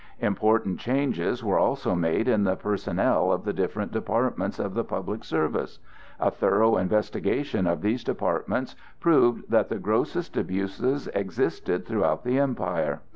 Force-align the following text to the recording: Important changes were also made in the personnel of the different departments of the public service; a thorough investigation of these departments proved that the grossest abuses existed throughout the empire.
Important 0.21 0.79
changes 0.79 1.43
were 1.43 1.59
also 1.59 1.93
made 1.93 2.27
in 2.27 2.43
the 2.43 2.55
personnel 2.55 3.31
of 3.31 3.43
the 3.45 3.53
different 3.53 3.91
departments 3.91 4.57
of 4.57 4.73
the 4.73 4.83
public 4.83 5.23
service; 5.23 5.77
a 6.19 6.31
thorough 6.31 6.75
investigation 6.77 7.67
of 7.67 7.81
these 7.81 8.03
departments 8.03 8.75
proved 8.99 9.51
that 9.51 9.69
the 9.69 9.77
grossest 9.77 10.37
abuses 10.37 11.05
existed 11.09 11.85
throughout 11.85 12.23
the 12.23 12.39
empire. 12.39 13.01